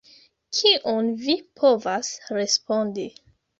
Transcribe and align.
Kion 0.59 1.11
vi 1.27 1.37
povas 1.61 2.11
respondi. 2.41 3.09